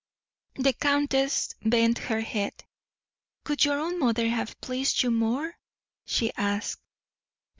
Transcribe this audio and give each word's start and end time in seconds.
The 0.55 0.73
countess 0.73 1.53
bent 1.63 1.99
her 1.99 2.21
head. 2.21 2.63
"Could 3.43 3.65
your 3.65 3.79
own 3.79 3.99
mother 3.99 4.27
have 4.29 4.59
pleased 4.59 5.03
you 5.03 5.11
more?" 5.11 5.55
she 6.07 6.33
asked. 6.33 6.81